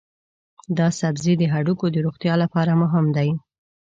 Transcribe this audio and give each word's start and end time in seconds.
دا 0.77 0.87
سبزی 0.99 1.33
د 1.37 1.43
هډوکو 1.53 1.85
د 1.91 1.97
روغتیا 2.05 2.33
لپاره 2.43 2.71
مهم 2.81 3.05
دی. 3.17 3.29